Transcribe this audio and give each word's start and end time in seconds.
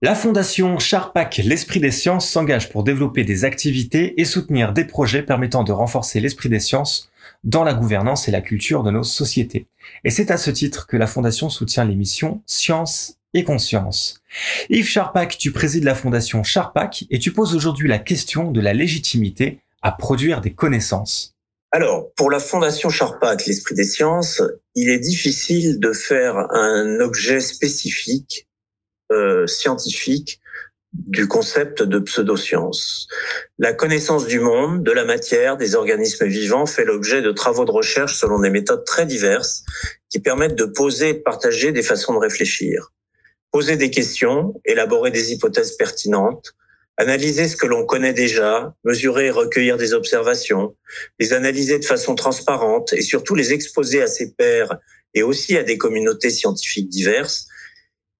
La 0.00 0.14
Fondation 0.14 0.78
Charpac 0.78 1.38
L'Esprit 1.38 1.80
des 1.80 1.90
Sciences 1.90 2.28
s'engage 2.28 2.70
pour 2.70 2.84
développer 2.84 3.24
des 3.24 3.44
activités 3.44 4.20
et 4.20 4.24
soutenir 4.24 4.72
des 4.72 4.84
projets 4.84 5.24
permettant 5.24 5.64
de 5.64 5.72
renforcer 5.72 6.20
l'esprit 6.20 6.48
des 6.48 6.60
sciences 6.60 7.10
dans 7.42 7.64
la 7.64 7.74
gouvernance 7.74 8.28
et 8.28 8.30
la 8.30 8.40
culture 8.40 8.84
de 8.84 8.92
nos 8.92 9.02
sociétés. 9.02 9.66
Et 10.04 10.10
c'est 10.10 10.30
à 10.30 10.36
ce 10.36 10.52
titre 10.52 10.86
que 10.86 10.96
la 10.96 11.08
Fondation 11.08 11.50
soutient 11.50 11.84
les 11.84 11.96
missions 11.96 12.42
Science 12.46 13.16
et 13.34 13.42
Conscience. 13.42 14.22
Yves 14.70 14.86
Charpac, 14.86 15.36
tu 15.36 15.50
présides 15.50 15.84
la 15.84 15.96
Fondation 15.96 16.44
Charpac 16.44 17.04
et 17.10 17.18
tu 17.18 17.32
poses 17.32 17.56
aujourd'hui 17.56 17.88
la 17.88 17.98
question 17.98 18.52
de 18.52 18.60
la 18.60 18.74
légitimité 18.74 19.58
à 19.82 19.90
produire 19.90 20.40
des 20.40 20.52
connaissances. 20.52 21.37
Alors, 21.70 22.12
pour 22.14 22.30
la 22.30 22.40
Fondation 22.40 22.88
Charpak, 22.88 23.44
l'Esprit 23.44 23.74
des 23.74 23.84
Sciences, 23.84 24.42
il 24.74 24.88
est 24.88 24.98
difficile 24.98 25.78
de 25.78 25.92
faire 25.92 26.36
un 26.50 27.00
objet 27.00 27.40
spécifique 27.40 28.48
euh, 29.12 29.46
scientifique 29.46 30.40
du 30.92 31.28
concept 31.28 31.82
de 31.82 31.98
pseudoscience. 31.98 33.06
La 33.58 33.74
connaissance 33.74 34.26
du 34.26 34.40
monde, 34.40 34.82
de 34.82 34.92
la 34.92 35.04
matière, 35.04 35.58
des 35.58 35.74
organismes 35.74 36.26
vivants 36.26 36.64
fait 36.64 36.84
l'objet 36.84 37.20
de 37.20 37.32
travaux 37.32 37.66
de 37.66 37.70
recherche 37.70 38.18
selon 38.18 38.40
des 38.40 38.50
méthodes 38.50 38.84
très 38.84 39.04
diverses 39.04 39.64
qui 40.08 40.20
permettent 40.20 40.54
de 40.54 40.64
poser 40.64 41.10
et 41.10 41.14
de 41.14 41.18
partager 41.18 41.72
des 41.72 41.82
façons 41.82 42.14
de 42.14 42.18
réfléchir. 42.18 42.92
Poser 43.50 43.76
des 43.76 43.90
questions, 43.90 44.60
élaborer 44.64 45.10
des 45.10 45.32
hypothèses 45.32 45.76
pertinentes, 45.76 46.54
analyser 46.98 47.48
ce 47.48 47.56
que 47.56 47.66
l'on 47.66 47.86
connaît 47.86 48.12
déjà, 48.12 48.74
mesurer 48.84 49.26
et 49.26 49.30
recueillir 49.30 49.76
des 49.76 49.94
observations, 49.94 50.76
les 51.20 51.32
analyser 51.32 51.78
de 51.78 51.84
façon 51.84 52.16
transparente 52.16 52.92
et 52.92 53.02
surtout 53.02 53.36
les 53.36 53.52
exposer 53.52 54.02
à 54.02 54.08
ses 54.08 54.32
pairs 54.32 54.76
et 55.14 55.22
aussi 55.22 55.56
à 55.56 55.62
des 55.62 55.78
communautés 55.78 56.30
scientifiques 56.30 56.88
diverses 56.88 57.46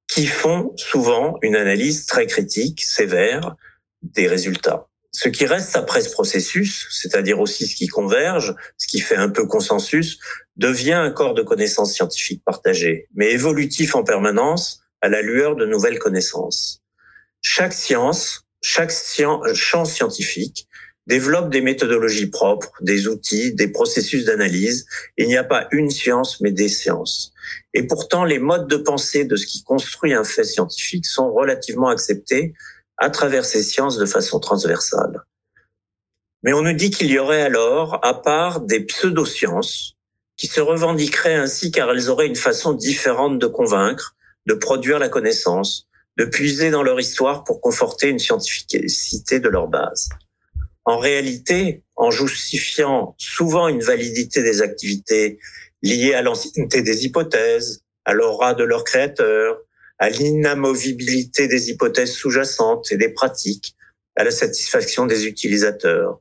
qui 0.07 0.27
font 0.27 0.73
souvent 0.77 1.39
une 1.43 1.57
analyse 1.57 2.07
très 2.07 2.27
critique, 2.27 2.83
sévère 2.83 3.57
des 4.03 4.29
résultats. 4.29 4.89
Ce 5.11 5.29
qui 5.29 5.45
reste 5.45 5.75
après 5.75 6.01
ce 6.01 6.11
processus, 6.11 6.87
c'est-à-dire 6.91 7.41
aussi 7.41 7.67
ce 7.67 7.75
qui 7.75 7.89
converge, 7.89 8.55
ce 8.77 8.87
qui 8.87 9.01
fait 9.01 9.17
un 9.17 9.29
peu 9.29 9.47
consensus, 9.47 10.21
devient 10.57 10.93
un 10.93 11.11
corps 11.11 11.35
de 11.35 11.43
connaissances 11.43 11.95
scientifiques 11.95 12.45
partagées, 12.45 13.09
mais 13.15 13.33
évolutif 13.33 13.97
en 13.97 14.05
permanence 14.05 14.81
à 15.01 15.09
la 15.09 15.21
lueur 15.21 15.57
de 15.57 15.67
nouvelles 15.67 15.99
connaissances. 15.99 16.83
Chaque 17.41 17.73
science, 17.73 18.48
chaque 18.61 18.93
champ 19.55 19.85
scientifique 19.85 20.69
développe 21.07 21.51
des 21.51 21.63
méthodologies 21.63 22.29
propres, 22.29 22.71
des 22.83 23.09
outils, 23.09 23.55
des 23.55 23.69
processus 23.69 24.27
d'analyse. 24.27 24.87
Il 25.17 25.27
n'y 25.27 25.39
a 25.39 25.45
pas 25.45 25.67
une 25.73 25.91
science, 25.91 26.41
mais 26.41 26.53
des 26.53 26.69
sciences. 26.69 27.33
Et 27.73 27.87
pourtant, 27.87 28.25
les 28.25 28.39
modes 28.39 28.69
de 28.69 28.77
pensée 28.77 29.25
de 29.25 29.37
ce 29.37 29.47
qui 29.47 29.63
construit 29.63 30.13
un 30.13 30.25
fait 30.25 30.45
scientifique 30.45 31.07
sont 31.07 31.33
relativement 31.33 31.89
acceptés 31.89 32.53
à 32.99 33.11
travers 33.11 33.47
ces 33.47 33.63
sciences 33.63 33.97
de 33.97 34.05
façon 34.05 34.39
transversale. 34.39 35.23
Mais 36.43 36.53
on 36.53 36.63
nous 36.63 36.75
dit 36.75 36.91
qu'il 36.91 37.11
y 37.11 37.19
aurait 37.19 37.43
alors, 37.43 38.05
à 38.05 38.21
part 38.21 38.61
des 38.61 38.81
pseudosciences, 38.81 39.97
qui 40.37 40.47
se 40.47 40.61
revendiqueraient 40.61 41.35
ainsi 41.35 41.73
car 41.73 41.91
elles 41.91 42.11
auraient 42.11 42.27
une 42.27 42.37
façon 42.37 42.73
différente 42.73 43.39
de 43.39 43.47
convaincre, 43.47 44.15
de 44.47 44.55
produire 44.55 44.99
la 44.99 45.09
connaissance, 45.09 45.88
de 46.19 46.25
puiser 46.25 46.71
dans 46.71 46.83
leur 46.83 46.99
histoire 46.99 47.45
pour 47.45 47.61
conforter 47.61 48.09
une 48.09 48.19
scientificité 48.19 49.39
de 49.39 49.49
leur 49.49 49.69
base. 49.69 50.09
En 50.85 50.99
réalité, 50.99 51.85
en 51.97 52.11
justifiant 52.11 53.15
souvent 53.19 53.69
une 53.69 53.83
validité 53.83 54.43
des 54.43 54.61
activités 54.61 55.39
liées 55.83 56.15
à 56.15 56.23
l'ancienneté 56.23 56.83
des 56.83 57.05
hypothèses, 57.05 57.85
à 58.05 58.15
l'aura 58.15 58.55
de 58.55 58.65
leur 58.65 58.85
créateur, 58.85 59.59
à 59.99 60.11
l'inamovibilité 60.11 61.47
des 61.47 61.71
hypothèses 61.71 62.13
sous-jacentes 62.13 62.91
et 62.91 62.97
des 62.97 63.11
pratiques, 63.11 63.77
à 64.17 64.25
la 64.25 64.31
satisfaction 64.31 65.07
des 65.07 65.27
utilisateurs, 65.27 66.21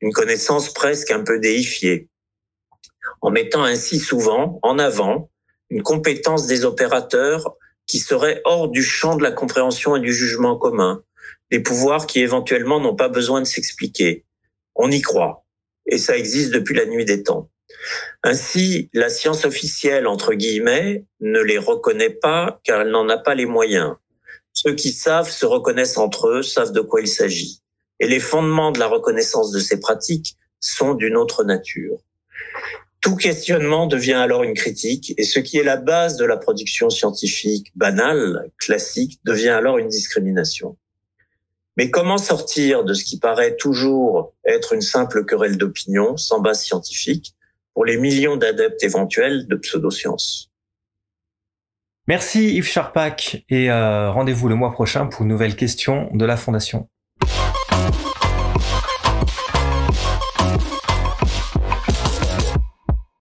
une 0.00 0.12
connaissance 0.12 0.72
presque 0.72 1.10
un 1.10 1.22
peu 1.22 1.38
déifiée, 1.38 2.08
en 3.22 3.30
mettant 3.30 3.64
ainsi 3.64 3.98
souvent 3.98 4.58
en 4.62 4.78
avant 4.78 5.30
une 5.70 5.82
compétence 5.82 6.46
des 6.46 6.64
opérateurs 6.64 7.56
qui 7.88 7.98
serait 7.98 8.40
hors 8.44 8.68
du 8.68 8.82
champ 8.84 9.16
de 9.16 9.22
la 9.24 9.32
compréhension 9.32 9.96
et 9.96 10.00
du 10.00 10.12
jugement 10.12 10.56
commun, 10.56 11.02
des 11.50 11.60
pouvoirs 11.60 12.06
qui 12.06 12.20
éventuellement 12.20 12.78
n'ont 12.78 12.94
pas 12.94 13.08
besoin 13.08 13.40
de 13.40 13.46
s'expliquer. 13.46 14.24
On 14.76 14.90
y 14.90 15.00
croit, 15.00 15.44
et 15.86 15.98
ça 15.98 16.16
existe 16.16 16.52
depuis 16.52 16.76
la 16.76 16.86
nuit 16.86 17.04
des 17.04 17.22
temps. 17.22 17.50
Ainsi, 18.22 18.90
la 18.92 19.08
science 19.08 19.44
officielle, 19.44 20.06
entre 20.06 20.34
guillemets, 20.34 21.04
ne 21.20 21.40
les 21.40 21.58
reconnaît 21.58 22.10
pas 22.10 22.60
car 22.62 22.82
elle 22.82 22.90
n'en 22.90 23.08
a 23.08 23.18
pas 23.18 23.34
les 23.34 23.46
moyens. 23.46 23.94
Ceux 24.52 24.74
qui 24.74 24.92
savent 24.92 25.30
se 25.30 25.46
reconnaissent 25.46 25.98
entre 25.98 26.28
eux, 26.28 26.42
savent 26.42 26.72
de 26.72 26.80
quoi 26.80 27.00
il 27.00 27.08
s'agit. 27.08 27.62
Et 28.00 28.06
les 28.06 28.20
fondements 28.20 28.72
de 28.72 28.78
la 28.78 28.86
reconnaissance 28.86 29.50
de 29.50 29.60
ces 29.60 29.80
pratiques 29.80 30.36
sont 30.60 30.94
d'une 30.94 31.16
autre 31.16 31.44
nature. 31.44 31.98
Tout 33.08 33.16
questionnement 33.16 33.86
devient 33.86 34.12
alors 34.12 34.42
une 34.42 34.52
critique 34.52 35.14
et 35.16 35.22
ce 35.22 35.40
qui 35.40 35.56
est 35.56 35.62
la 35.62 35.78
base 35.78 36.18
de 36.18 36.26
la 36.26 36.36
production 36.36 36.90
scientifique 36.90 37.72
banale, 37.74 38.50
classique, 38.58 39.18
devient 39.24 39.48
alors 39.48 39.78
une 39.78 39.88
discrimination. 39.88 40.76
Mais 41.78 41.90
comment 41.90 42.18
sortir 42.18 42.84
de 42.84 42.92
ce 42.92 43.04
qui 43.04 43.18
paraît 43.18 43.56
toujours 43.56 44.34
être 44.44 44.74
une 44.74 44.82
simple 44.82 45.24
querelle 45.24 45.56
d'opinion 45.56 46.18
sans 46.18 46.40
base 46.40 46.62
scientifique 46.62 47.34
pour 47.72 47.86
les 47.86 47.96
millions 47.96 48.36
d'adeptes 48.36 48.82
éventuels 48.82 49.46
de 49.48 49.56
pseudosciences? 49.56 50.50
Merci 52.08 52.56
Yves 52.56 52.68
Charpak 52.68 53.42
et 53.48 53.70
euh, 53.70 54.10
rendez-vous 54.10 54.50
le 54.50 54.54
mois 54.54 54.72
prochain 54.72 55.06
pour 55.06 55.22
une 55.22 55.28
nouvelle 55.28 55.56
question 55.56 56.10
de 56.12 56.26
la 56.26 56.36
Fondation. 56.36 56.90